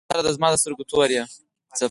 زما 0.09 0.13
د 0.17 0.23
زړه 0.23 0.23
سره 0.23 0.35
زما 0.37 0.47
د 0.51 0.55
سترګو 0.61 0.87
توره 0.89 1.07
ته 1.11 1.15
یې. 1.17 1.23